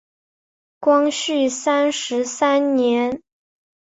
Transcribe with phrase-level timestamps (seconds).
[0.79, 3.21] 光绪三十三年。